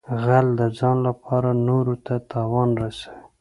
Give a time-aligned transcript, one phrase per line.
[0.23, 3.15] غل د ځان لپاره نورو ته تاوان رسوي